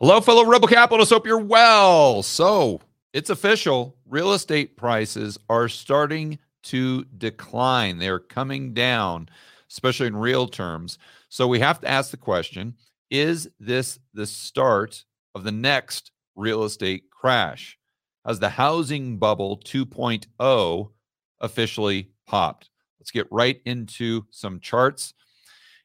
Hello, 0.00 0.20
fellow 0.20 0.44
Rebel 0.44 0.66
Capitalists. 0.66 1.12
Hope 1.12 1.24
you're 1.24 1.38
well. 1.38 2.24
So 2.24 2.80
it's 3.12 3.30
official. 3.30 3.96
Real 4.08 4.32
estate 4.32 4.76
prices 4.76 5.38
are 5.48 5.68
starting 5.68 6.40
to 6.64 7.04
decline. 7.16 7.98
They're 7.98 8.18
coming 8.18 8.74
down, 8.74 9.28
especially 9.70 10.08
in 10.08 10.16
real 10.16 10.48
terms. 10.48 10.98
So 11.28 11.46
we 11.46 11.60
have 11.60 11.80
to 11.80 11.88
ask 11.88 12.10
the 12.10 12.16
question 12.16 12.74
is 13.08 13.48
this 13.60 14.00
the 14.12 14.26
start 14.26 15.04
of 15.36 15.44
the 15.44 15.52
next 15.52 16.10
real 16.34 16.64
estate 16.64 17.04
crash? 17.10 17.78
Has 18.26 18.40
the 18.40 18.48
housing 18.48 19.18
bubble 19.18 19.58
2.0 19.58 20.90
officially 21.38 22.10
popped? 22.26 22.68
Let's 22.98 23.12
get 23.12 23.28
right 23.30 23.60
into 23.64 24.24
some 24.30 24.58
charts 24.58 25.14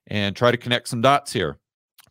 and 0.07 0.35
try 0.35 0.49
to 0.49 0.57
connect 0.57 0.87
some 0.87 1.01
dots 1.01 1.31
here. 1.31 1.59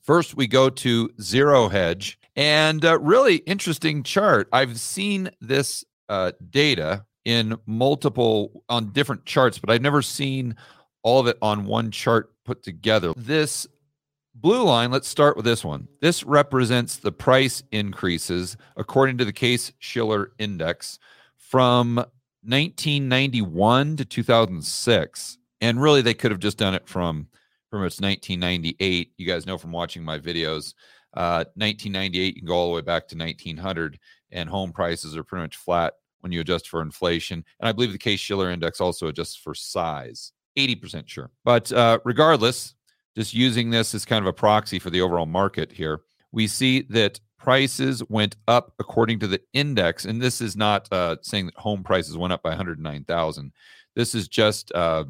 First, 0.08 0.38
we 0.38 0.46
go 0.46 0.70
to 0.70 1.10
Zero 1.20 1.68
Hedge, 1.68 2.18
and 2.34 2.82
uh, 2.82 2.98
really 2.98 3.36
interesting 3.36 4.02
chart. 4.02 4.48
I've 4.54 4.80
seen 4.80 5.28
this 5.42 5.84
uh, 6.08 6.32
data 6.48 7.04
in 7.26 7.58
multiple 7.66 8.64
on 8.70 8.92
different 8.92 9.26
charts, 9.26 9.58
but 9.58 9.68
I've 9.68 9.82
never 9.82 10.00
seen 10.00 10.56
all 11.02 11.20
of 11.20 11.26
it 11.26 11.36
on 11.42 11.66
one 11.66 11.90
chart 11.90 12.32
put 12.46 12.62
together. 12.62 13.12
This 13.18 13.66
blue 14.34 14.62
line, 14.62 14.90
let's 14.90 15.08
start 15.08 15.36
with 15.36 15.44
this 15.44 15.62
one. 15.62 15.88
This 16.00 16.24
represents 16.24 16.96
the 16.96 17.12
price 17.12 17.62
increases 17.70 18.56
according 18.78 19.18
to 19.18 19.26
the 19.26 19.32
Case 19.34 19.72
Shiller 19.78 20.32
Index 20.38 20.98
from 21.36 21.96
1991 21.96 23.98
to 23.98 24.06
2006. 24.06 25.38
And 25.60 25.82
really, 25.82 26.00
they 26.00 26.14
could 26.14 26.30
have 26.30 26.40
just 26.40 26.56
done 26.56 26.72
it 26.72 26.88
from 26.88 27.28
from 27.70 27.84
its 27.84 28.00
1998. 28.00 29.12
You 29.16 29.26
guys 29.26 29.46
know 29.46 29.58
from 29.58 29.72
watching 29.72 30.04
my 30.04 30.18
videos, 30.18 30.74
uh, 31.14 31.44
1998, 31.54 32.34
you 32.34 32.40
can 32.40 32.46
go 32.46 32.54
all 32.54 32.68
the 32.68 32.74
way 32.74 32.82
back 32.82 33.08
to 33.08 33.16
1900, 33.16 33.98
and 34.30 34.48
home 34.48 34.72
prices 34.72 35.16
are 35.16 35.24
pretty 35.24 35.42
much 35.42 35.56
flat 35.56 35.94
when 36.20 36.32
you 36.32 36.40
adjust 36.40 36.68
for 36.68 36.82
inflation. 36.82 37.44
And 37.60 37.68
I 37.68 37.72
believe 37.72 37.92
the 37.92 37.98
Case 37.98 38.20
Shiller 38.20 38.50
Index 38.50 38.80
also 38.80 39.08
adjusts 39.08 39.36
for 39.36 39.54
size. 39.54 40.32
80% 40.56 41.08
sure. 41.08 41.30
But 41.44 41.70
uh, 41.72 42.00
regardless, 42.04 42.74
just 43.16 43.34
using 43.34 43.70
this 43.70 43.94
as 43.94 44.04
kind 44.04 44.22
of 44.22 44.28
a 44.28 44.32
proxy 44.32 44.78
for 44.78 44.90
the 44.90 45.00
overall 45.00 45.26
market 45.26 45.72
here, 45.72 46.02
we 46.32 46.46
see 46.46 46.82
that 46.90 47.20
prices 47.38 48.02
went 48.08 48.36
up 48.48 48.74
according 48.78 49.20
to 49.20 49.26
the 49.26 49.40
index. 49.52 50.04
And 50.04 50.20
this 50.20 50.40
is 50.40 50.56
not 50.56 50.92
uh, 50.92 51.16
saying 51.22 51.46
that 51.46 51.54
home 51.54 51.82
prices 51.82 52.16
went 52.16 52.32
up 52.32 52.42
by 52.42 52.50
109,000. 52.50 53.52
This 53.94 54.14
is 54.14 54.28
just 54.28 54.72
uh, 54.72 55.04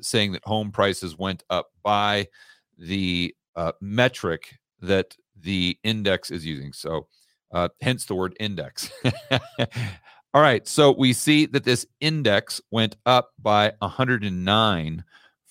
saying 0.00 0.32
that 0.32 0.44
home 0.44 0.70
prices 0.70 1.18
went 1.18 1.42
up 1.50 1.70
by 1.82 2.26
the 2.78 3.34
uh, 3.56 3.72
metric 3.80 4.58
that 4.80 5.16
the 5.40 5.78
index 5.84 6.30
is 6.30 6.44
using. 6.44 6.72
So, 6.72 7.06
uh, 7.52 7.68
hence 7.80 8.04
the 8.04 8.14
word 8.14 8.36
index. 8.40 8.90
All 10.34 10.42
right. 10.42 10.66
So 10.66 10.90
we 10.90 11.12
see 11.12 11.46
that 11.46 11.62
this 11.62 11.86
index 12.00 12.60
went 12.72 12.96
up 13.06 13.30
by 13.40 13.72
109 13.78 15.04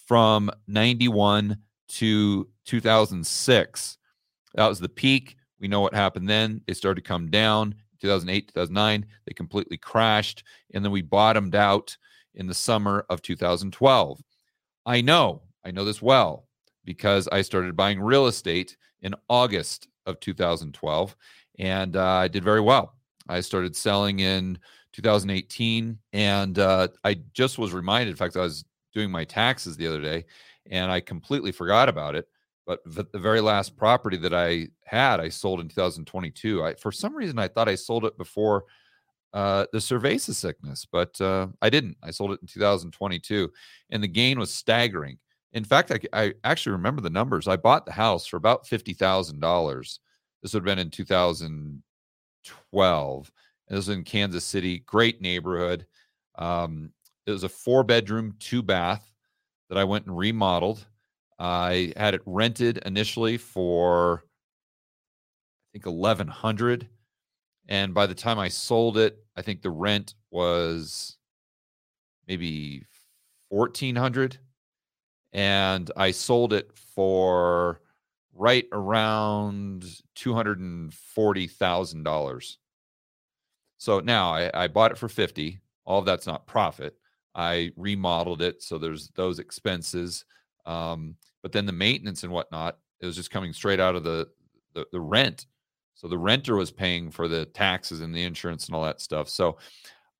from 0.06 0.52
91 0.68 1.58
to 1.88 2.50
2006. 2.66 3.98
That 4.56 4.68
was 4.68 4.80
the 4.80 4.90
peak. 4.90 5.38
We 5.60 5.70
know 5.70 5.80
what 5.80 5.94
happened 5.94 6.28
then. 6.28 6.62
It 6.68 6.76
started 6.76 7.02
to 7.02 7.08
come 7.08 7.30
down. 7.32 7.76
2008, 8.02 8.50
2009, 8.50 9.06
they 9.26 9.34
completely 9.34 9.78
crashed. 9.78 10.44
And 10.74 10.84
then 10.84 10.92
we 10.92 11.02
bottomed 11.02 11.56
out 11.56 11.96
in 12.36 12.48
the 12.48 12.54
summer 12.54 13.06
of 13.10 13.22
2012. 13.22 14.20
I 14.86 15.02
know, 15.02 15.42
I 15.64 15.72
know 15.72 15.86
this 15.86 16.02
well 16.02 16.48
because 16.86 17.28
I 17.30 17.42
started 17.42 17.76
buying 17.76 18.00
real 18.00 18.28
estate 18.28 18.76
in 19.02 19.16
August 19.30 19.88
of 20.06 20.20
2012 20.20 21.16
and 21.60 21.96
uh, 21.96 22.06
I 22.06 22.28
did 22.28 22.44
very 22.44 22.62
well. 22.62 22.96
I 23.30 23.40
started 23.42 23.76
selling 23.76 24.20
in 24.20 24.58
2018 24.92 25.98
and 26.12 26.60
uh, 26.60 26.90
I 27.04 27.20
just 27.34 27.58
was 27.58 27.74
reminded, 27.74 28.12
in 28.12 28.18
fact, 28.18 28.36
I 28.36 28.42
was 28.42 28.66
doing 28.94 29.10
my 29.10 29.24
taxes 29.24 29.78
the 29.78 29.88
other 29.88 30.02
day 30.02 30.26
and 30.70 30.92
I 30.92 31.00
completely 31.00 31.52
forgot 31.52 31.90
about 31.90 32.16
it. 32.16 32.28
But 32.66 32.80
the, 32.86 33.06
very 33.20 33.42
last 33.42 33.76
property 33.76 34.16
that 34.18 34.34
I 34.34 34.68
had, 34.86 35.20
I 35.20 35.28
sold 35.28 35.60
in 35.60 35.68
2022. 35.68 36.64
I, 36.64 36.76
for 36.76 36.94
some 36.94 37.14
reason, 37.14 37.38
I 37.38 37.50
thought 37.50 37.68
I 37.68 37.76
sold 37.76 38.06
it 38.06 38.18
before 38.18 38.64
uh, 39.34 39.66
the 39.72 39.80
cerveza 39.80 40.34
sickness, 40.34 40.86
but 40.92 41.20
uh, 41.20 41.48
I 41.62 41.70
didn't. 41.70 41.98
I 42.04 42.12
sold 42.12 42.32
it 42.32 42.42
in 42.42 42.48
2022, 42.48 43.52
and 43.90 44.04
the 44.04 44.08
gain 44.08 44.40
was 44.40 44.54
staggering. 44.54 45.18
In 45.54 45.64
fact, 45.64 45.92
I, 45.92 46.00
I 46.14 46.34
actually 46.44 46.74
remember 46.74 47.02
the 47.02 47.10
numbers. 47.10 47.48
I 47.48 47.56
bought 47.56 47.86
the 47.86 47.92
house 47.92 48.28
for 48.28 48.38
about 48.38 48.68
fifty 48.68 48.94
thousand 48.94 49.40
dollars. 49.40 50.00
This 50.42 50.54
would 50.54 50.60
have 50.60 50.66
been 50.66 50.80
in 50.80 50.92
2012. 50.92 53.32
And 53.68 53.78
this 53.78 53.88
was 53.88 53.96
in 53.96 54.04
Kansas 54.04 54.44
City, 54.44 54.80
great 54.80 55.22
neighborhood. 55.22 55.86
Um, 56.36 56.92
it 57.26 57.32
was 57.32 57.44
a 57.44 57.50
four 57.50 57.84
bedroom, 57.84 58.36
two 58.40 58.62
bath 58.62 59.10
that 59.70 59.78
I 59.78 59.86
went 59.86 60.06
and 60.06 60.18
remodeled. 60.18 60.86
I 61.40 61.94
had 61.96 62.14
it 62.14 62.22
rented 62.26 62.80
initially 62.80 63.38
for 63.38 64.24
I 64.26 65.68
think 65.74 65.86
eleven 65.86 66.28
hundred 66.28 66.90
and 67.68 67.94
by 67.94 68.08
the 68.08 68.16
time 68.16 68.40
I 68.40 68.50
sold 68.50 68.98
it, 68.98 69.24
I 69.36 69.42
think 69.42 69.62
the 69.62 69.70
rent 69.70 70.16
was 70.32 71.18
maybe 72.28 72.84
1400 73.50 74.38
and 75.32 75.92
I 75.96 76.12
sold 76.12 76.52
it 76.54 76.72
for 76.96 77.82
right 78.34 78.66
around 78.72 79.86
$240,000. 80.18 82.56
So 83.78 84.00
now 84.00 84.34
I, 84.34 84.50
I, 84.54 84.68
bought 84.68 84.92
it 84.92 84.98
for 84.98 85.10
50. 85.10 85.60
All 85.86 86.00
of 86.00 86.06
that's 86.06 86.26
not 86.26 86.48
profit. 86.48 86.96
I 87.36 87.72
remodeled 87.76 88.42
it. 88.42 88.64
So 88.64 88.78
there's 88.78 89.10
those 89.10 89.40
expenses. 89.40 90.24
Um, 90.66 91.18
but 91.42 91.52
then 91.52 91.66
the 91.66 91.74
maintenance 91.74 92.24
and 92.24 92.32
whatnot, 92.32 92.78
it 93.02 93.06
was 93.06 93.16
just 93.16 93.32
coming 93.32 93.54
straight 93.54 93.80
out 93.80 93.96
of 93.96 94.04
the, 94.04 94.28
the, 94.74 94.86
the 94.92 95.02
rent 95.02 95.46
so 95.96 96.08
the 96.08 96.18
renter 96.18 96.56
was 96.56 96.72
paying 96.72 97.12
for 97.12 97.28
the 97.28 97.46
taxes 97.46 98.02
and 98.02 98.14
the 98.14 98.24
insurance 98.24 98.68
and 98.68 98.76
all 98.76 98.84
that 98.84 99.02
stuff. 99.02 99.30
So 99.30 99.58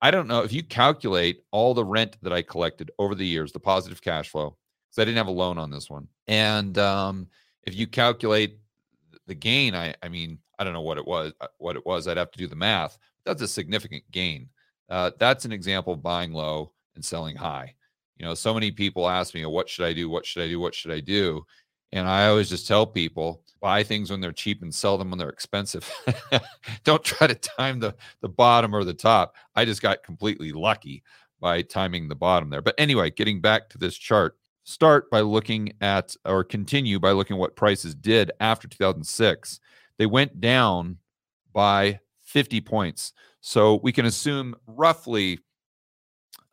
I 0.00 0.10
don't 0.10 0.28
know 0.28 0.42
if 0.42 0.52
you 0.52 0.62
calculate 0.62 1.42
all 1.50 1.74
the 1.74 1.84
rent 1.84 2.16
that 2.22 2.32
I 2.32 2.42
collected 2.42 2.90
over 2.98 3.14
the 3.14 3.26
years, 3.26 3.52
the 3.52 3.60
positive 3.60 4.02
cash 4.02 4.28
flow, 4.28 4.56
because 4.88 5.02
I 5.02 5.04
didn't 5.04 5.18
have 5.18 5.28
a 5.28 5.32
loan 5.32 5.58
on 5.58 5.70
this 5.70 5.88
one. 5.88 6.08
And 6.28 6.76
um, 6.78 7.28
if 7.64 7.74
you 7.74 7.86
calculate 7.86 8.58
the 9.26 9.34
gain, 9.34 9.74
I, 9.74 9.94
I 10.02 10.08
mean, 10.08 10.38
I 10.58 10.64
don't 10.64 10.72
know 10.72 10.82
what 10.82 10.98
it 10.98 11.06
was, 11.06 11.32
uh, 11.40 11.48
what 11.58 11.76
it 11.76 11.84
was. 11.86 12.06
I'd 12.06 12.16
have 12.16 12.30
to 12.32 12.38
do 12.38 12.46
the 12.46 12.56
math. 12.56 12.98
That's 13.24 13.42
a 13.42 13.48
significant 13.48 14.04
gain. 14.10 14.48
Uh, 14.88 15.10
that's 15.18 15.44
an 15.44 15.52
example 15.52 15.94
of 15.94 16.02
buying 16.02 16.32
low 16.32 16.72
and 16.94 17.04
selling 17.04 17.36
high. 17.36 17.74
You 18.16 18.26
know, 18.26 18.34
so 18.34 18.54
many 18.54 18.70
people 18.70 19.08
ask 19.08 19.34
me, 19.34 19.44
"What 19.46 19.68
should 19.68 19.86
I 19.86 19.92
do? 19.92 20.08
What 20.08 20.26
should 20.26 20.42
I 20.42 20.48
do? 20.48 20.60
What 20.60 20.74
should 20.74 20.92
I 20.92 21.00
do?" 21.00 21.44
And 21.92 22.06
I 22.06 22.28
always 22.28 22.48
just 22.48 22.68
tell 22.68 22.86
people 22.86 23.43
buy 23.64 23.82
things 23.82 24.10
when 24.10 24.20
they're 24.20 24.30
cheap 24.30 24.60
and 24.60 24.74
sell 24.74 24.98
them 24.98 25.08
when 25.08 25.18
they're 25.18 25.30
expensive. 25.30 25.90
Don't 26.84 27.02
try 27.02 27.26
to 27.26 27.34
time 27.34 27.80
the 27.80 27.94
the 28.20 28.28
bottom 28.28 28.74
or 28.74 28.84
the 28.84 28.92
top. 28.92 29.36
I 29.56 29.64
just 29.64 29.80
got 29.80 30.02
completely 30.02 30.52
lucky 30.52 31.02
by 31.40 31.62
timing 31.62 32.06
the 32.06 32.14
bottom 32.14 32.50
there. 32.50 32.60
But 32.60 32.74
anyway, 32.76 33.10
getting 33.10 33.40
back 33.40 33.70
to 33.70 33.78
this 33.78 33.96
chart, 33.96 34.36
start 34.64 35.10
by 35.10 35.22
looking 35.22 35.72
at 35.80 36.14
or 36.26 36.44
continue 36.44 37.00
by 37.00 37.12
looking 37.12 37.36
at 37.36 37.40
what 37.40 37.56
prices 37.56 37.94
did 37.94 38.32
after 38.38 38.68
2006. 38.68 39.60
They 39.96 40.04
went 40.04 40.42
down 40.42 40.98
by 41.54 42.00
50 42.20 42.60
points. 42.60 43.14
So 43.40 43.76
we 43.82 43.92
can 43.92 44.04
assume 44.04 44.56
roughly 44.66 45.38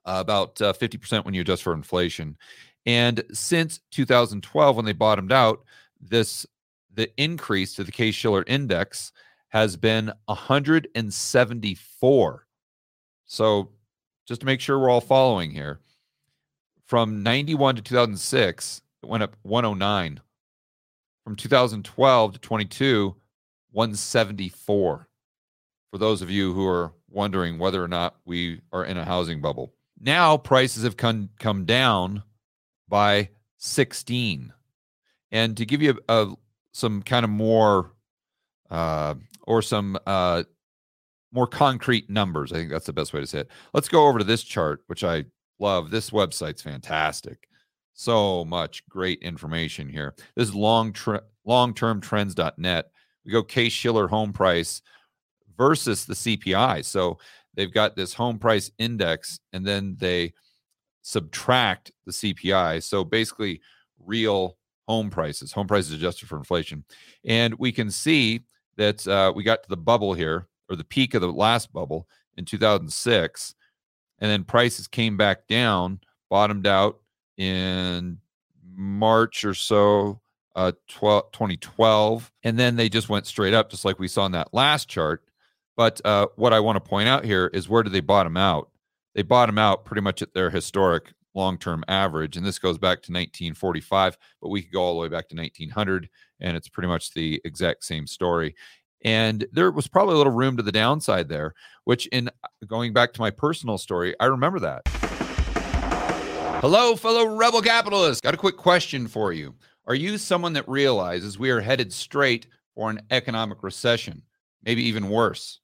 about 0.06 0.62
uh, 0.62 0.72
50% 0.72 1.26
when 1.26 1.34
you 1.34 1.42
adjust 1.42 1.64
for 1.64 1.74
inflation. 1.74 2.38
And 2.86 3.22
since 3.34 3.82
2012, 3.92 4.78
when 4.78 4.86
they 4.86 4.94
bottomed 4.94 5.34
out, 5.34 5.66
this 6.02 6.46
the 6.94 7.12
increase 7.18 7.74
to 7.76 7.84
the 7.84 7.92
Case 7.92 8.16
Shiller 8.16 8.46
index 8.48 9.12
has 9.50 9.76
been 9.76 10.14
174. 10.26 12.48
So, 13.26 13.70
just 14.28 14.42
to 14.42 14.46
make 14.46 14.62
sure 14.62 14.78
we're 14.80 14.90
all 14.90 15.02
following 15.02 15.52
here, 15.52 15.80
from 16.86 17.24
91 17.24 17.78
to 17.78 17.82
2006, 17.82 18.82
it 19.04 19.10
went 19.10 19.24
up 19.24 19.36
109. 19.44 20.20
From 21.24 21.36
2012 21.36 22.34
to 22.34 22.40
22, 22.40 23.16
174. 23.72 25.08
For 25.92 25.98
those 25.98 26.22
of 26.22 26.30
you 26.30 26.54
who 26.54 26.68
are 26.68 26.94
wondering 27.10 27.58
whether 27.58 27.84
or 27.84 27.88
not 27.88 28.16
we 28.26 28.62
are 28.72 28.86
in 28.86 28.98
a 28.98 29.06
housing 29.06 29.42
bubble. 29.42 29.74
Now 30.00 30.38
prices 30.38 30.84
have 30.84 30.98
come 30.98 31.30
come 31.40 31.66
down 31.66 32.24
by 32.88 33.30
16. 33.58 34.54
And 35.32 35.58
to 35.58 35.66
give 35.66 35.82
you 35.82 36.00
a, 36.10 36.24
a 36.24 36.36
some 36.72 37.02
kind 37.02 37.24
of 37.24 37.30
more 37.30 37.94
uh, 38.70 39.16
or 39.44 39.62
some 39.62 39.98
uh, 40.06 40.44
more 41.32 41.48
concrete 41.48 42.10
numbers. 42.10 42.52
I 42.52 42.56
think 42.56 42.72
that's 42.72 42.86
the 42.86 42.94
best 42.94 43.14
way 43.14 43.22
to 43.22 43.28
say 43.28 43.40
it. 43.40 43.52
Let's 43.74 43.90
go 43.90 44.08
over 44.08 44.20
to 44.20 44.26
this 44.26 44.44
chart, 44.44 44.84
which 44.88 45.04
I 45.04 45.26
love. 45.60 45.92
This 45.92 46.10
website's 46.10 46.62
fantastic. 46.62 47.48
So 47.94 48.46
much 48.46 48.88
great 48.88 49.20
information 49.22 49.90
here. 49.90 50.16
This 50.36 50.50
is 50.50 50.56
long 50.56 50.94
tre- 50.94 51.20
long-term 51.46 52.02
trends.net, 52.02 52.92
we 53.26 53.32
go 53.32 53.44
Case 53.44 53.74
Shiller 53.74 54.08
home 54.08 54.34
price 54.34 54.82
versus 55.58 56.06
the 56.06 56.14
CPI. 56.14 56.86
So 56.86 57.20
they've 57.56 57.74
got 57.74 57.96
this 57.96 58.14
home 58.14 58.40
price 58.40 58.72
index 58.78 59.40
and 59.54 59.66
then 59.66 59.96
they 60.00 60.34
subtract 61.02 61.92
the 62.06 62.12
CPI. 62.12 62.84
So 62.84 63.04
basically, 63.04 63.62
real 64.00 64.58
home 64.92 65.10
prices, 65.10 65.54
home 65.54 65.68
prices 65.68 65.94
adjusted 65.94 66.28
for 66.28 66.38
inflation. 66.38 66.84
And 67.24 67.54
we 67.58 67.72
can 67.72 67.90
see 67.90 68.42
that 68.76 69.08
uh, 69.08 69.32
we 69.34 69.42
got 69.42 69.64
to 69.64 69.70
the 69.70 69.78
bubble 69.78 70.14
here, 70.14 70.48
or 70.70 70.76
the 70.76 70.84
peak 70.84 71.14
of 71.14 71.22
the 71.22 71.32
last 71.32 71.72
bubble 71.72 72.10
in 72.36 72.44
2006. 72.44 73.56
And 74.20 74.30
then 74.30 74.44
prices 74.44 74.90
came 74.90 75.16
back 75.16 75.48
down, 75.48 76.02
bottomed 76.30 76.68
out 76.68 77.00
in 77.38 78.18
March 78.76 79.46
or 79.46 79.54
so, 79.54 80.20
uh, 80.58 80.74
12, 80.90 81.32
2012. 81.32 82.30
And 82.44 82.60
then 82.60 82.76
they 82.76 82.90
just 82.90 83.08
went 83.08 83.26
straight 83.28 83.54
up, 83.54 83.70
just 83.70 83.86
like 83.86 83.98
we 83.98 84.10
saw 84.10 84.26
in 84.26 84.34
that 84.34 84.54
last 84.54 84.90
chart. 84.90 85.24
But 85.78 86.02
uh, 86.04 86.28
what 86.36 86.52
I 86.52 86.60
want 86.60 86.76
to 86.76 86.90
point 86.90 87.08
out 87.08 87.24
here 87.24 87.50
is 87.54 87.70
where 87.70 87.82
do 87.82 87.90
they 87.90 88.02
bottom 88.02 88.36
out? 88.36 88.70
They 89.16 89.22
bottom 89.22 89.58
out 89.58 89.86
pretty 89.86 90.02
much 90.02 90.22
at 90.22 90.34
their 90.34 90.50
historic 90.50 91.14
long 91.34 91.58
term 91.58 91.84
average. 91.88 92.38
And 92.38 92.46
this 92.46 92.60
goes 92.60 92.78
back 92.78 93.02
to 93.04 93.12
1945, 93.12 94.18
but 94.42 94.50
we 94.50 94.62
could 94.62 94.74
go 94.74 94.82
all 94.82 94.94
the 94.94 95.02
way 95.02 95.08
back 95.08 95.30
to 95.30 95.36
1900, 95.36 96.10
and 96.40 96.58
it's 96.58 96.70
pretty 96.70 96.88
much 96.88 97.14
the 97.14 97.42
exact 97.46 97.84
same 97.84 98.08
story. 98.08 98.56
And 99.04 99.46
there 99.52 99.72
was 99.72 99.88
probably 99.88 100.16
a 100.16 100.18
little 100.18 100.34
room 100.34 100.58
to 100.58 100.64
the 100.64 100.72
downside 100.72 101.28
there, 101.28 101.54
which, 101.86 102.06
in 102.08 102.28
uh, 102.30 102.48
going 102.68 102.94
back 102.94 103.14
to 103.14 103.22
my 103.22 103.32
personal 103.32 103.78
story, 103.78 104.16
I 104.20 104.26
remember 104.26 104.60
that. 104.60 104.84
Hello, 106.62 106.96
fellow 106.96 107.26
rebel 107.36 107.62
capitalists. 107.62 108.22
Got 108.22 108.36
a 108.36 108.38
quick 108.38 108.58
question 108.58 109.08
for 109.08 109.34
you. 109.34 109.56
Are 109.88 109.96
you 109.96 110.20
someone 110.20 110.54
that 110.54 110.70
realizes 110.70 111.40
we 111.40 111.50
are 111.50 111.60
headed 111.60 111.92
straight 111.92 112.46
for 112.76 112.92
an 112.92 113.02
economic 113.10 113.64
recession, 113.64 114.22
maybe 114.64 114.84
even 114.84 115.10
worse? 115.10 115.60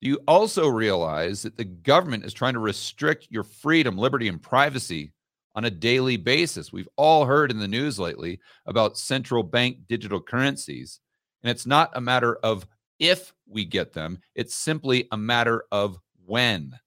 You 0.00 0.20
also 0.28 0.68
realize 0.68 1.42
that 1.42 1.56
the 1.56 1.64
government 1.64 2.24
is 2.24 2.34
trying 2.34 2.54
to 2.54 2.60
restrict 2.60 3.28
your 3.30 3.42
freedom, 3.42 3.96
liberty, 3.96 4.28
and 4.28 4.40
privacy 4.40 5.12
on 5.54 5.64
a 5.64 5.70
daily 5.70 6.16
basis? 6.16 6.72
We've 6.72 6.88
all 6.96 7.24
heard 7.24 7.50
in 7.50 7.58
the 7.58 7.68
news 7.68 7.98
lately 7.98 8.40
about 8.66 8.98
central 8.98 9.42
bank 9.42 9.78
digital 9.88 10.20
currencies. 10.20 11.00
And 11.42 11.50
it's 11.50 11.66
not 11.66 11.90
a 11.94 12.00
matter 12.00 12.36
of 12.42 12.66
if 12.98 13.32
we 13.48 13.64
get 13.64 13.92
them, 13.92 14.18
it's 14.34 14.54
simply 14.54 15.08
a 15.12 15.16
matter 15.16 15.64
of 15.72 15.98
when. 16.24 16.78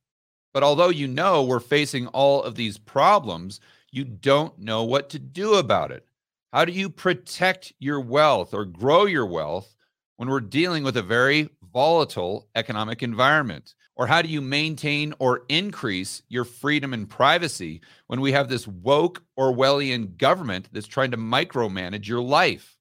But 0.53 0.63
although 0.63 0.89
you 0.89 1.07
know 1.07 1.43
we're 1.43 1.59
facing 1.59 2.07
all 2.07 2.43
of 2.43 2.55
these 2.55 2.77
problems, 2.77 3.59
you 3.91 4.03
don't 4.03 4.57
know 4.59 4.83
what 4.83 5.09
to 5.09 5.19
do 5.19 5.55
about 5.55 5.91
it. 5.91 6.05
How 6.51 6.65
do 6.65 6.71
you 6.71 6.89
protect 6.89 7.73
your 7.79 7.99
wealth 7.99 8.53
or 8.53 8.65
grow 8.65 9.05
your 9.05 9.25
wealth 9.25 9.75
when 10.17 10.29
we're 10.29 10.41
dealing 10.41 10.83
with 10.83 10.97
a 10.97 11.03
very 11.03 11.49
volatile 11.71 12.47
economic 12.55 13.03
environment? 13.03 13.75
Or 13.95 14.07
how 14.07 14.21
do 14.21 14.29
you 14.29 14.41
maintain 14.41 15.13
or 15.19 15.43
increase 15.49 16.21
your 16.29 16.45
freedom 16.45 16.93
and 16.93 17.09
privacy 17.09 17.81
when 18.07 18.21
we 18.21 18.31
have 18.31 18.47
this 18.47 18.67
woke 18.67 19.23
Orwellian 19.37 20.15
government 20.17 20.69
that's 20.71 20.87
trying 20.87 21.11
to 21.11 21.17
micromanage 21.17 22.07
your 22.07 22.21
life? 22.21 22.77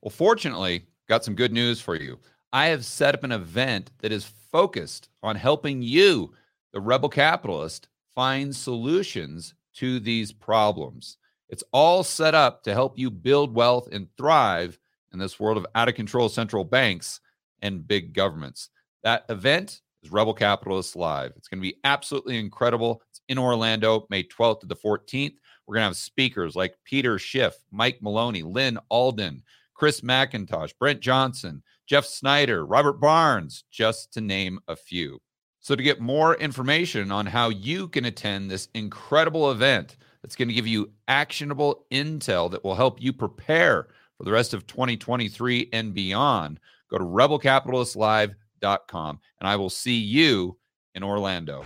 Well, 0.00 0.10
fortunately, 0.10 0.86
got 1.08 1.24
some 1.24 1.34
good 1.34 1.52
news 1.52 1.80
for 1.80 1.94
you. 1.94 2.18
I 2.52 2.66
have 2.66 2.84
set 2.84 3.14
up 3.14 3.24
an 3.24 3.32
event 3.32 3.90
that 3.98 4.12
is 4.12 4.32
focused 4.50 5.08
on 5.22 5.36
helping 5.36 5.82
you, 5.82 6.32
the 6.72 6.80
rebel 6.80 7.08
capitalist, 7.08 7.88
find 8.14 8.54
solutions 8.54 9.54
to 9.74 10.00
these 10.00 10.32
problems. 10.32 11.16
It's 11.48 11.64
all 11.72 12.02
set 12.02 12.34
up 12.34 12.62
to 12.64 12.72
help 12.72 12.98
you 12.98 13.10
build 13.10 13.54
wealth 13.54 13.88
and 13.92 14.08
thrive 14.16 14.78
in 15.12 15.18
this 15.18 15.38
world 15.38 15.58
of 15.58 15.66
out 15.74 15.88
of 15.88 15.94
control 15.94 16.28
central 16.28 16.64
banks 16.64 17.20
and 17.62 17.86
big 17.86 18.12
governments. 18.12 18.68
That 19.04 19.24
event 19.28 19.80
is 20.02 20.12
Rebel 20.12 20.34
Capitalists 20.34 20.96
Live. 20.96 21.32
It's 21.36 21.48
going 21.48 21.60
to 21.60 21.68
be 21.68 21.78
absolutely 21.84 22.38
incredible. 22.38 23.02
It's 23.10 23.20
in 23.28 23.38
Orlando, 23.38 24.06
May 24.10 24.24
12th 24.24 24.60
to 24.60 24.66
the 24.66 24.76
14th. 24.76 25.34
We're 25.66 25.74
going 25.74 25.82
to 25.82 25.88
have 25.88 25.96
speakers 25.96 26.56
like 26.56 26.74
Peter 26.84 27.18
Schiff, 27.18 27.54
Mike 27.70 27.98
Maloney, 28.02 28.42
Lyn 28.42 28.78
Alden, 28.90 29.42
Chris 29.74 30.00
MacIntosh, 30.00 30.72
Brent 30.78 31.00
Johnson, 31.00 31.62
Jeff 31.86 32.04
Snyder, 32.04 32.64
Robert 32.66 33.00
Barnes, 33.00 33.64
just 33.70 34.12
to 34.12 34.20
name 34.20 34.58
a 34.68 34.76
few. 34.76 35.20
So, 35.60 35.76
to 35.76 35.82
get 35.82 36.00
more 36.00 36.34
information 36.34 37.12
on 37.12 37.26
how 37.26 37.48
you 37.50 37.86
can 37.88 38.04
attend 38.04 38.50
this 38.50 38.68
incredible 38.74 39.52
event 39.52 39.96
that's 40.20 40.34
going 40.34 40.48
to 40.48 40.54
give 40.54 40.66
you 40.66 40.90
actionable 41.06 41.86
intel 41.92 42.50
that 42.50 42.64
will 42.64 42.74
help 42.74 43.00
you 43.00 43.12
prepare 43.12 43.88
for 44.18 44.24
the 44.24 44.32
rest 44.32 44.54
of 44.54 44.66
2023 44.66 45.68
and 45.72 45.94
beyond, 45.94 46.58
Go 46.92 46.98
to 46.98 47.04
rebelcapitalistlive.com 47.04 49.20
and 49.40 49.48
I 49.48 49.56
will 49.56 49.70
see 49.70 49.96
you 49.96 50.58
in 50.94 51.02
Orlando. 51.02 51.62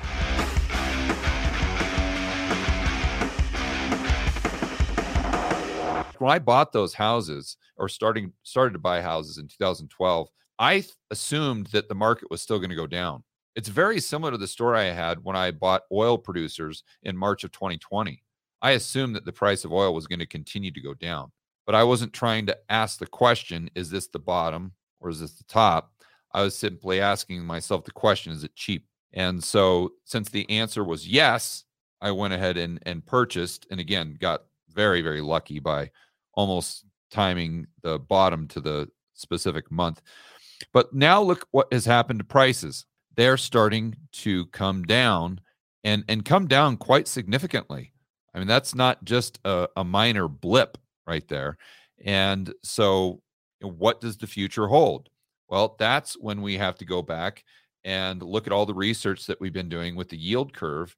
When 6.19 6.31
I 6.31 6.39
bought 6.39 6.73
those 6.73 6.95
houses 6.95 7.57
or 7.77 7.89
starting 7.89 8.33
started 8.45 8.75
to 8.75 8.79
buy 8.79 9.03
houses 9.03 9.39
in 9.39 9.49
2012, 9.49 10.29
I 10.61 10.85
assumed 11.11 11.67
that 11.69 11.89
the 11.89 11.97
market 11.97 12.31
was 12.31 12.41
still 12.41 12.59
going 12.59 12.71
to 12.71 12.77
go 12.77 12.87
down. 12.87 13.25
It's 13.57 13.69
very 13.69 14.01
similar 14.01 14.31
to 14.31 14.39
the 14.39 14.47
story 14.47 14.79
I 14.79 14.93
had 14.93 15.25
when 15.25 15.35
I 15.35 15.51
bought 15.51 15.83
oil 15.93 16.19
producers 16.19 16.85
in 17.03 17.17
March 17.17 17.43
of 17.43 17.51
2020. 17.51 18.23
I 18.63 18.71
assumed 18.71 19.17
that 19.17 19.25
the 19.25 19.33
price 19.33 19.65
of 19.65 19.73
oil 19.73 19.93
was 19.93 20.07
going 20.07 20.21
to 20.21 20.27
continue 20.27 20.71
to 20.71 20.81
go 20.81 20.95
down, 20.95 21.33
but 21.67 21.75
I 21.75 21.85
wasn't 21.85 22.13
trying 22.13 22.47
to 22.47 22.57
ask 22.69 22.99
the 22.99 23.07
question, 23.07 23.71
is 23.75 23.91
this 23.91 24.07
the 24.07 24.19
bottom? 24.19 24.73
Or 25.01 25.11
is 25.11 25.21
this 25.21 25.35
the 25.35 25.45
top? 25.45 25.93
I 26.33 26.43
was 26.43 26.57
simply 26.57 27.01
asking 27.01 27.45
myself 27.45 27.85
the 27.85 27.93
question, 27.93 28.33
is 28.33 28.45
it 28.45 28.55
cheap? 28.55 28.87
And 29.13 29.43
so 29.43 29.93
since 30.05 30.29
the 30.29 30.49
answer 30.51 30.85
was 30.85 31.09
yes, 31.09 31.65
I 32.01 32.11
went 32.11 32.35
ahead 32.35 32.57
and, 32.57 32.79
and 32.85 33.05
purchased 33.05 33.67
and 33.71 33.81
again 33.81 34.17
got 34.21 34.43
very, 34.69 35.01
very 35.01 35.23
lucky 35.23 35.59
by 35.59 35.91
almost 36.35 36.85
timing 37.11 37.67
the 37.83 37.99
bottom 37.99 38.47
to 38.49 38.61
the 38.61 38.89
specific 39.15 39.71
month. 39.71 40.03
But 40.73 40.93
now 40.93 41.23
look 41.23 41.47
what 41.51 41.73
has 41.73 41.87
happened 41.87 42.21
to 42.21 42.25
prices. 42.25 42.85
They're 43.17 43.39
starting 43.39 43.97
to 44.13 44.47
come 44.47 44.83
down 44.85 45.41
and, 45.85 46.05
and 46.09 46.25
come 46.25 46.47
down 46.47 46.77
quite 46.77 47.09
significantly. 47.09 47.93
I 48.35 48.39
mean, 48.39 48.49
that's 48.49 48.75
not 48.75 49.03
just 49.05 49.39
a, 49.45 49.69
a 49.77 49.85
minor 49.85 50.29
blip 50.29 50.77
right 51.07 51.27
there. 51.29 51.57
And 52.05 52.53
so 52.63 53.23
what 53.61 54.01
does 54.01 54.17
the 54.17 54.27
future 54.27 54.67
hold? 54.67 55.09
Well, 55.49 55.77
that's 55.79 56.15
when 56.15 56.43
we 56.43 56.59
have 56.59 56.77
to 56.79 56.85
go 56.85 57.03
back 57.03 57.45
and 57.85 58.23
look 58.23 58.47
at 58.47 58.53
all 58.53 58.67
the 58.67 58.75
research 58.75 59.27
that 59.27 59.41
we've 59.41 59.53
been 59.53 59.69
doing 59.69 59.95
with 59.95 60.09
the 60.09 60.17
yield 60.17 60.53
curve 60.53 60.97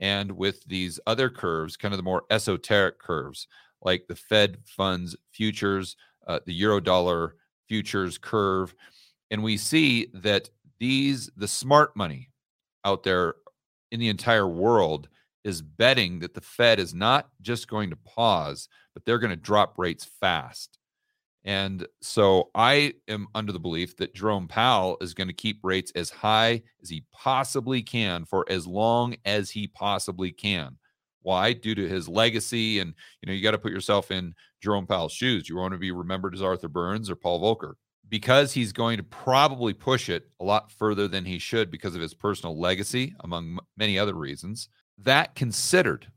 and 0.00 0.30
with 0.32 0.62
these 0.64 1.00
other 1.06 1.30
curves, 1.30 1.76
kind 1.76 1.94
of 1.94 1.98
the 1.98 2.04
more 2.04 2.24
esoteric 2.30 2.98
curves, 2.98 3.48
like 3.82 4.06
the 4.06 4.16
Fed 4.16 4.58
funds 4.66 5.16
futures, 5.32 5.96
uh, 6.26 6.40
the 6.44 6.62
Eurodollar 6.62 7.32
futures 7.68 8.18
curve. 8.18 8.74
And 9.30 9.42
we 9.42 9.56
see 9.56 10.08
that 10.12 10.50
these, 10.78 11.30
the 11.36 11.48
smart 11.48 11.96
money 11.96 12.30
out 12.84 13.02
there 13.02 13.36
in 13.90 14.00
the 14.00 14.08
entire 14.08 14.46
world, 14.46 15.08
is 15.46 15.62
betting 15.62 16.18
that 16.18 16.34
the 16.34 16.40
Fed 16.40 16.80
is 16.80 16.92
not 16.92 17.28
just 17.40 17.68
going 17.68 17.88
to 17.88 17.96
pause, 17.96 18.68
but 18.94 19.04
they're 19.04 19.20
going 19.20 19.30
to 19.30 19.36
drop 19.36 19.78
rates 19.78 20.04
fast. 20.04 20.76
And 21.46 21.86
so 22.02 22.50
I 22.56 22.94
am 23.06 23.28
under 23.34 23.52
the 23.52 23.60
belief 23.60 23.96
that 23.98 24.14
Jerome 24.14 24.48
Powell 24.48 24.96
is 25.00 25.14
going 25.14 25.28
to 25.28 25.32
keep 25.32 25.60
rates 25.62 25.92
as 25.94 26.10
high 26.10 26.62
as 26.82 26.90
he 26.90 27.04
possibly 27.12 27.82
can 27.82 28.24
for 28.24 28.44
as 28.50 28.66
long 28.66 29.14
as 29.24 29.48
he 29.48 29.68
possibly 29.68 30.32
can. 30.32 30.76
Why? 31.22 31.52
Due 31.52 31.76
to 31.76 31.88
his 31.88 32.08
legacy. 32.08 32.80
And, 32.80 32.94
you 33.22 33.28
know, 33.28 33.32
you 33.32 33.44
got 33.44 33.52
to 33.52 33.58
put 33.58 33.70
yourself 33.70 34.10
in 34.10 34.34
Jerome 34.60 34.88
Powell's 34.88 35.12
shoes. 35.12 35.48
You 35.48 35.56
want 35.56 35.72
to 35.72 35.78
be 35.78 35.92
remembered 35.92 36.34
as 36.34 36.42
Arthur 36.42 36.68
Burns 36.68 37.08
or 37.08 37.14
Paul 37.14 37.40
Volcker 37.40 37.74
because 38.08 38.52
he's 38.52 38.72
going 38.72 38.96
to 38.96 39.02
probably 39.04 39.72
push 39.72 40.08
it 40.08 40.28
a 40.40 40.44
lot 40.44 40.72
further 40.72 41.06
than 41.06 41.24
he 41.24 41.38
should 41.38 41.70
because 41.70 41.94
of 41.94 42.00
his 42.00 42.14
personal 42.14 42.58
legacy, 42.58 43.14
among 43.20 43.58
many 43.76 43.98
other 43.98 44.14
reasons. 44.14 44.68
That 44.98 45.34
considered, 45.34 46.10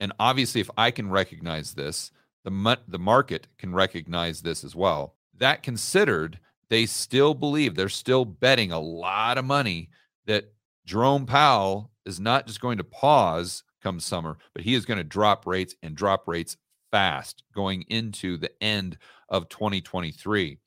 and 0.00 0.12
obviously, 0.18 0.60
if 0.60 0.70
I 0.76 0.90
can 0.90 1.10
recognize 1.10 1.74
this, 1.74 2.10
the, 2.44 2.78
the 2.86 2.98
market 2.98 3.48
can 3.58 3.74
recognize 3.74 4.42
this 4.42 4.64
as 4.64 4.76
well. 4.76 5.14
That 5.38 5.62
considered, 5.62 6.38
they 6.68 6.86
still 6.86 7.34
believe 7.34 7.74
they're 7.74 7.88
still 7.88 8.24
betting 8.24 8.70
a 8.72 8.80
lot 8.80 9.38
of 9.38 9.44
money 9.44 9.90
that 10.26 10.52
Jerome 10.84 11.26
Powell 11.26 11.90
is 12.04 12.20
not 12.20 12.46
just 12.46 12.60
going 12.60 12.78
to 12.78 12.84
pause 12.84 13.64
come 13.82 14.00
summer, 14.00 14.38
but 14.54 14.64
he 14.64 14.74
is 14.74 14.86
going 14.86 14.98
to 14.98 15.04
drop 15.04 15.46
rates 15.46 15.74
and 15.82 15.94
drop 15.94 16.26
rates 16.26 16.56
fast 16.90 17.42
going 17.54 17.82
into 17.88 18.36
the 18.36 18.50
end 18.62 18.98
of 19.28 19.48
2023. 19.48 20.58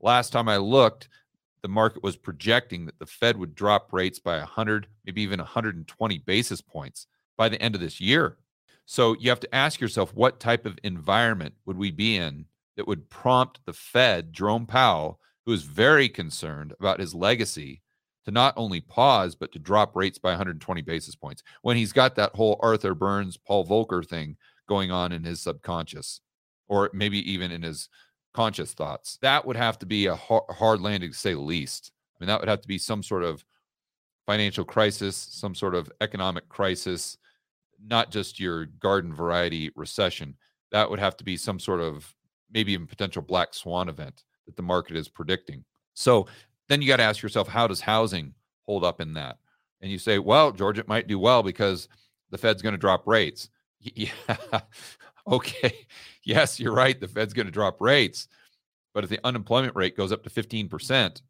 Last 0.00 0.30
time 0.30 0.48
I 0.48 0.56
looked, 0.56 1.08
the 1.62 1.68
market 1.68 2.02
was 2.02 2.16
projecting 2.16 2.86
that 2.86 2.98
the 2.98 3.06
Fed 3.06 3.36
would 3.36 3.54
drop 3.54 3.92
rates 3.92 4.18
by 4.18 4.38
100, 4.38 4.86
maybe 5.04 5.22
even 5.22 5.38
120 5.38 6.18
basis 6.18 6.60
points 6.60 7.06
by 7.36 7.48
the 7.48 7.60
end 7.60 7.74
of 7.74 7.80
this 7.80 8.00
year. 8.00 8.36
So 8.90 9.14
you 9.20 9.30
have 9.30 9.38
to 9.38 9.54
ask 9.54 9.80
yourself 9.80 10.12
what 10.16 10.40
type 10.40 10.66
of 10.66 10.76
environment 10.82 11.54
would 11.64 11.76
we 11.76 11.92
be 11.92 12.16
in 12.16 12.46
that 12.76 12.88
would 12.88 13.08
prompt 13.08 13.60
the 13.64 13.72
Fed, 13.72 14.32
Jerome 14.32 14.66
Powell, 14.66 15.20
who 15.46 15.52
is 15.52 15.62
very 15.62 16.08
concerned 16.08 16.74
about 16.80 16.98
his 16.98 17.14
legacy 17.14 17.82
to 18.24 18.32
not 18.32 18.52
only 18.56 18.80
pause, 18.80 19.36
but 19.36 19.52
to 19.52 19.60
drop 19.60 19.94
rates 19.94 20.18
by 20.18 20.30
120 20.30 20.82
basis 20.82 21.14
points 21.14 21.44
when 21.62 21.76
he's 21.76 21.92
got 21.92 22.16
that 22.16 22.34
whole 22.34 22.58
Arthur 22.58 22.96
Burns, 22.96 23.36
Paul 23.36 23.64
Volcker 23.64 24.04
thing 24.04 24.36
going 24.68 24.90
on 24.90 25.12
in 25.12 25.22
his 25.22 25.40
subconscious, 25.40 26.20
or 26.66 26.90
maybe 26.92 27.30
even 27.30 27.52
in 27.52 27.62
his 27.62 27.88
conscious 28.34 28.72
thoughts. 28.72 29.20
That 29.22 29.46
would 29.46 29.54
have 29.54 29.78
to 29.78 29.86
be 29.86 30.06
a 30.06 30.16
hard 30.16 30.80
landing 30.80 31.12
to 31.12 31.16
say 31.16 31.34
the 31.34 31.38
least. 31.38 31.92
I 32.16 32.24
mean, 32.24 32.26
that 32.26 32.40
would 32.40 32.48
have 32.48 32.62
to 32.62 32.68
be 32.68 32.78
some 32.78 33.04
sort 33.04 33.22
of 33.22 33.44
financial 34.26 34.64
crisis, 34.64 35.14
some 35.14 35.54
sort 35.54 35.76
of 35.76 35.92
economic 36.00 36.48
crisis, 36.48 37.18
not 37.84 38.10
just 38.10 38.40
your 38.40 38.66
garden 38.66 39.14
variety 39.14 39.70
recession. 39.76 40.36
That 40.72 40.88
would 40.88 40.98
have 40.98 41.16
to 41.18 41.24
be 41.24 41.36
some 41.36 41.58
sort 41.58 41.80
of 41.80 42.14
maybe 42.52 42.72
even 42.72 42.86
potential 42.86 43.22
black 43.22 43.54
swan 43.54 43.88
event 43.88 44.24
that 44.46 44.56
the 44.56 44.62
market 44.62 44.96
is 44.96 45.08
predicting. 45.08 45.64
So 45.94 46.26
then 46.68 46.82
you 46.82 46.88
got 46.88 46.96
to 46.96 47.02
ask 47.02 47.22
yourself, 47.22 47.48
how 47.48 47.66
does 47.66 47.80
housing 47.80 48.34
hold 48.66 48.84
up 48.84 49.00
in 49.00 49.14
that? 49.14 49.38
And 49.80 49.90
you 49.90 49.98
say, 49.98 50.18
well, 50.18 50.52
George, 50.52 50.78
it 50.78 50.88
might 50.88 51.08
do 51.08 51.18
well 51.18 51.42
because 51.42 51.88
the 52.30 52.38
Fed's 52.38 52.62
going 52.62 52.74
to 52.74 52.78
drop 52.78 53.06
rates. 53.06 53.48
Yeah. 53.94 54.10
okay. 55.26 55.86
Yes, 56.22 56.60
you're 56.60 56.74
right. 56.74 57.00
The 57.00 57.08
Fed's 57.08 57.32
going 57.32 57.46
to 57.46 57.52
drop 57.52 57.80
rates. 57.80 58.28
But 58.92 59.04
if 59.04 59.10
the 59.10 59.20
unemployment 59.24 59.74
rate 59.74 59.96
goes 59.96 60.12
up 60.12 60.22
to 60.24 60.30
15%, 60.30 61.22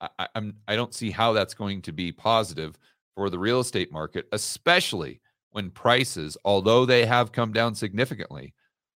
I, 0.00 0.28
I'm 0.36 0.54
I 0.68 0.76
don't 0.76 0.94
see 0.94 1.10
how 1.10 1.32
that's 1.32 1.54
going 1.54 1.82
to 1.82 1.92
be 1.92 2.12
positive 2.12 2.78
for 3.14 3.28
the 3.28 3.38
real 3.38 3.60
estate 3.60 3.90
market, 3.90 4.28
especially 4.32 5.20
when 5.56 5.70
prices, 5.70 6.36
although 6.44 6.84
they 6.84 7.06
have 7.06 7.32
come 7.32 7.50
down 7.50 7.74
significantly, 7.74 8.52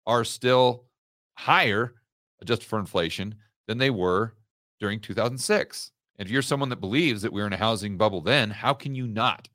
are 0.06 0.26
still 0.26 0.84
higher, 1.36 1.94
adjusted 2.42 2.68
for 2.68 2.78
inflation, 2.80 3.34
than 3.70 3.78
they 3.78 3.90
were 3.90 4.36
during 4.78 5.00
2006. 5.00 5.92
And 6.18 6.28
if 6.28 6.32
you're 6.34 6.42
someone 6.42 6.68
that 6.68 6.82
believes 6.82 7.22
that 7.22 7.32
we're 7.32 7.48
in 7.48 7.54
a 7.54 7.58
housing 7.58 7.98
bubble 7.98 8.20
then, 8.20 8.50
how 8.50 8.74
can 8.74 8.94
you 8.94 9.08
not 9.08 9.48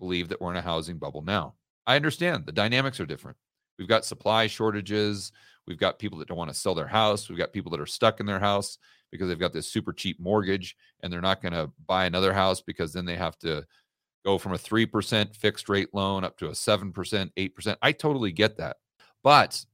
believe 0.00 0.28
that 0.28 0.40
we're 0.40 0.50
in 0.50 0.56
a 0.56 0.60
housing 0.60 0.98
bubble 0.98 1.22
now? 1.22 1.54
I 1.86 1.94
understand 1.94 2.44
the 2.44 2.50
dynamics 2.50 2.98
are 2.98 3.06
different. 3.06 3.36
We've 3.78 3.86
got 3.86 4.04
supply 4.04 4.48
shortages. 4.48 5.30
We've 5.68 5.78
got 5.78 6.00
people 6.00 6.18
that 6.18 6.26
don't 6.26 6.38
want 6.38 6.50
to 6.50 6.58
sell 6.58 6.74
their 6.74 6.88
house. 6.88 7.28
We've 7.28 7.38
got 7.38 7.52
people 7.52 7.70
that 7.70 7.80
are 7.80 7.86
stuck 7.86 8.18
in 8.18 8.26
their 8.26 8.40
house 8.40 8.78
because 9.12 9.28
they've 9.28 9.38
got 9.38 9.52
this 9.52 9.70
super 9.70 9.92
cheap 9.92 10.18
mortgage 10.18 10.74
and 11.04 11.12
they're 11.12 11.20
not 11.20 11.40
going 11.40 11.54
to 11.54 11.70
buy 11.86 12.06
another 12.06 12.32
house 12.32 12.60
because 12.60 12.92
then 12.92 13.04
they 13.04 13.14
have 13.14 13.38
to 13.38 13.64
go 14.28 14.36
from 14.36 14.52
a 14.52 14.58
3% 14.58 15.34
fixed 15.34 15.70
rate 15.70 15.88
loan 15.94 16.22
up 16.22 16.36
to 16.36 16.48
a 16.48 16.52
7%, 16.52 16.92
8%. 16.92 17.76
I 17.80 17.92
totally 17.92 18.30
get 18.30 18.58
that. 18.58 18.76
But 19.24 19.64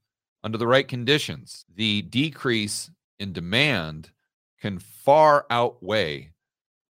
under 0.44 0.58
the 0.58 0.66
right 0.68 0.87
conditions, 0.87 1.64
the 1.75 2.02
decrease 2.02 2.88
in 3.18 3.32
demand 3.32 4.11
can 4.61 4.78
far 4.78 5.44
outweigh 5.50 6.30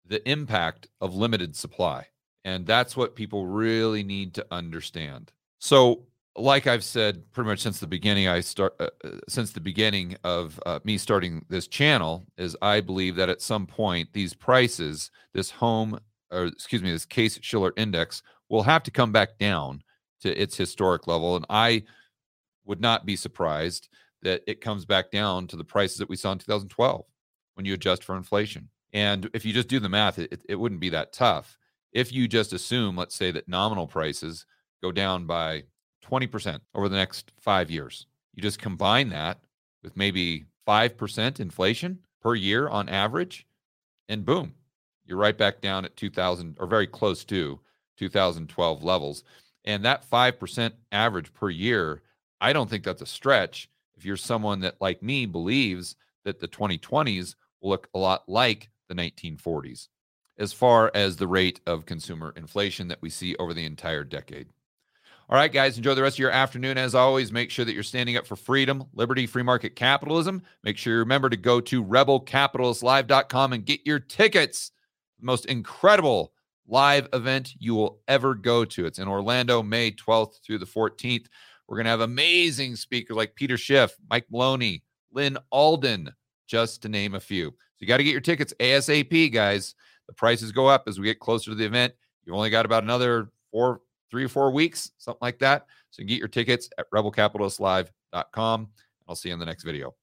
the 0.05 0.27
impact 0.29 0.87
of 0.99 1.15
limited 1.15 1.55
supply. 1.55 2.07
And 2.43 2.67
that's 2.67 2.97
what 2.97 3.15
people 3.15 3.47
really 3.47 4.03
need 4.03 4.33
to 4.33 4.45
understand. 4.51 5.31
So, 5.59 6.03
like 6.35 6.67
I've 6.67 6.83
said 6.83 7.31
pretty 7.31 7.49
much 7.49 7.59
since 7.59 7.79
the 7.79 7.87
beginning, 7.87 8.27
I 8.27 8.41
start 8.41 8.75
uh, 8.79 8.89
uh, 9.05 9.11
since 9.29 9.53
the 9.53 9.61
beginning 9.61 10.17
of 10.25 10.59
uh, 10.65 10.79
me 10.83 10.97
starting 10.97 11.45
this 11.47 11.67
channel 11.67 12.25
is 12.37 12.57
I 12.61 12.81
believe 12.81 13.15
that 13.15 13.29
at 13.29 13.41
some 13.41 13.67
point 13.67 14.09
these 14.11 14.33
prices, 14.33 15.11
this 15.33 15.51
home 15.51 15.99
or 16.33 16.45
excuse 16.45 16.81
me, 16.81 16.91
this 16.91 17.05
Case 17.05 17.39
Shiller 17.41 17.73
index 17.77 18.21
will 18.49 18.63
have 18.63 18.83
to 18.83 18.91
come 18.91 19.11
back 19.11 19.37
down 19.37 19.83
to 20.21 20.41
its 20.41 20.57
historic 20.57 21.07
level, 21.07 21.35
and 21.35 21.45
I 21.49 21.83
would 22.65 22.81
not 22.81 23.05
be 23.05 23.15
surprised 23.15 23.89
that 24.21 24.41
it 24.47 24.61
comes 24.61 24.85
back 24.85 25.11
down 25.11 25.47
to 25.47 25.57
the 25.57 25.65
prices 25.65 25.97
that 25.97 26.09
we 26.09 26.15
saw 26.15 26.31
in 26.31 26.37
2012 26.39 27.05
when 27.55 27.65
you 27.65 27.73
adjust 27.73 28.03
for 28.03 28.15
inflation. 28.15 28.69
And 28.93 29.29
if 29.33 29.43
you 29.43 29.53
just 29.53 29.67
do 29.67 29.79
the 29.79 29.89
math, 29.89 30.17
it, 30.19 30.43
it 30.47 30.55
wouldn't 30.55 30.81
be 30.81 30.89
that 30.89 31.13
tough. 31.13 31.57
If 31.91 32.13
you 32.13 32.27
just 32.27 32.53
assume, 32.53 32.95
let's 32.95 33.15
say, 33.15 33.31
that 33.31 33.47
nominal 33.47 33.87
prices 33.87 34.45
go 34.81 34.91
down 34.91 35.25
by 35.25 35.63
20% 36.09 36.59
over 36.73 36.89
the 36.89 36.95
next 36.95 37.31
five 37.39 37.69
years. 37.69 38.07
You 38.33 38.41
just 38.41 38.59
combine 38.59 39.09
that 39.09 39.39
with 39.83 39.97
maybe 39.97 40.45
5% 40.67 41.39
inflation 41.39 41.99
per 42.21 42.35
year 42.35 42.67
on 42.67 42.89
average, 42.89 43.45
and 44.07 44.25
boom, 44.25 44.53
you're 45.05 45.17
right 45.17 45.37
back 45.37 45.61
down 45.61 45.85
at 45.85 45.97
2000 45.97 46.57
or 46.59 46.67
very 46.67 46.87
close 46.87 47.23
to 47.25 47.59
2012 47.97 48.83
levels. 48.83 49.23
And 49.65 49.85
that 49.85 50.09
5% 50.09 50.71
average 50.91 51.33
per 51.33 51.49
year, 51.49 52.01
I 52.41 52.53
don't 52.53 52.69
think 52.69 52.83
that's 52.83 53.01
a 53.01 53.07
stretch. 53.07 53.69
If 53.95 54.05
you're 54.05 54.17
someone 54.17 54.61
that, 54.61 54.81
like 54.81 55.01
me, 55.01 55.25
believes 55.25 55.95
that 56.25 56.39
the 56.39 56.47
2020s 56.47 57.35
will 57.61 57.69
look 57.69 57.89
a 57.93 57.99
lot 57.99 58.27
like 58.27 58.69
the 58.89 58.95
1940s 58.95 59.87
as 60.37 60.51
far 60.51 60.91
as 60.93 61.15
the 61.15 61.27
rate 61.27 61.61
of 61.67 61.85
consumer 61.85 62.33
inflation 62.35 62.87
that 62.87 63.01
we 63.01 63.09
see 63.09 63.35
over 63.35 63.53
the 63.53 63.65
entire 63.65 64.03
decade. 64.03 64.47
All 65.29 65.37
right, 65.37 65.51
guys, 65.51 65.77
enjoy 65.77 65.95
the 65.95 66.01
rest 66.01 66.15
of 66.15 66.19
your 66.19 66.31
afternoon. 66.31 66.77
As 66.77 66.95
always, 66.95 67.31
make 67.31 67.49
sure 67.49 67.63
that 67.63 67.73
you're 67.73 67.81
standing 67.81 68.17
up 68.17 68.27
for 68.27 68.35
freedom, 68.35 68.85
liberty, 68.93 69.25
free 69.25 69.43
market 69.43 69.75
capitalism. 69.75 70.41
Make 70.63 70.77
sure 70.77 70.93
you 70.93 70.99
remember 70.99 71.29
to 71.29 71.37
go 71.37 71.61
to 71.61 71.83
rebelcapitalistlive.com 71.83 73.53
and 73.53 73.65
get 73.65 73.85
your 73.85 73.99
tickets. 73.99 74.71
Most 75.21 75.45
incredible 75.45 76.33
live 76.67 77.07
event 77.13 77.53
you 77.59 77.75
will 77.75 78.01
ever 78.07 78.35
go 78.35 78.65
to. 78.65 78.85
It's 78.85 78.99
in 78.99 79.07
Orlando, 79.07 79.61
May 79.61 79.91
12th 79.91 80.41
through 80.43 80.59
the 80.59 80.65
14th. 80.65 81.27
We're 81.67 81.77
going 81.77 81.85
to 81.85 81.91
have 81.91 82.01
amazing 82.01 82.75
speakers 82.75 83.15
like 83.15 83.35
Peter 83.35 83.57
Schiff, 83.57 83.95
Mike 84.09 84.25
Maloney, 84.29 84.83
Lyn 85.11 85.37
Alden, 85.51 86.09
just 86.47 86.81
to 86.81 86.89
name 86.89 87.15
a 87.15 87.19
few. 87.19 87.49
So 87.49 87.55
you 87.79 87.87
got 87.87 87.97
to 87.97 88.03
get 88.03 88.11
your 88.11 88.21
tickets 88.21 88.53
ASAP, 88.59 89.31
guys. 89.31 89.75
The 90.07 90.13
prices 90.13 90.51
go 90.51 90.67
up 90.67 90.83
as 90.87 90.99
we 90.99 91.05
get 91.05 91.19
closer 91.19 91.51
to 91.51 91.55
the 91.55 91.65
event. 91.65 91.93
You've 92.25 92.35
only 92.35 92.49
got 92.49 92.65
about 92.65 92.83
another 92.83 93.29
four 93.51 93.81
three 94.11 94.23
or 94.23 94.29
four 94.29 94.51
weeks, 94.51 94.91
something 94.99 95.19
like 95.21 95.39
that. 95.39 95.65
So 95.89 96.01
you 96.01 96.07
get 96.07 96.19
your 96.19 96.27
tickets 96.27 96.69
at 96.77 96.89
rebelcapitalistlive.com. 96.91 98.67
I'll 99.07 99.15
see 99.15 99.29
you 99.29 99.33
in 99.33 99.39
the 99.39 99.45
next 99.45 99.63
video. 99.63 99.95